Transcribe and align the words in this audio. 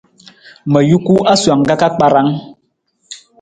Ma 0.71 0.79
juku 0.89 1.13
asowang 1.33 1.63
ka 1.67 1.75
ka 1.81 1.87
kparang. 1.93 2.29